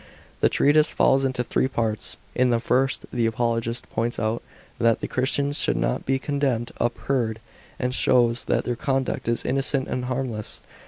'5 0.37 0.39
The 0.41 0.49
treatise 0.49 0.91
falls 0.91 1.23
into 1.23 1.43
three 1.43 1.67
parts. 1.67 2.17
In 2.33 2.49
the 2.49 2.59
first, 2.59 3.05
the 3.13 3.27
apologist 3.27 3.87
points 3.91 4.17
out 4.17 4.41
that 4.79 4.99
the 4.99 5.07
Christians 5.07 5.57
should 5.59 5.77
not 5.77 6.07
be 6.07 6.17
condemned 6.17 6.71
unheard, 6.79 7.39
and 7.77 7.93
shows 7.93 8.45
that 8.45 8.63
their 8.63 8.75
conduct 8.75 9.27
is 9.27 9.45
innocent 9.45 9.87
and 9.87 10.05
harmless. 10.05 10.61